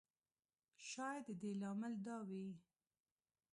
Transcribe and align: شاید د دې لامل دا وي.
شاید 0.87 1.23
د 1.27 1.29
دې 1.41 1.51
لامل 1.61 1.93
دا 2.07 2.17
وي. 2.29 2.47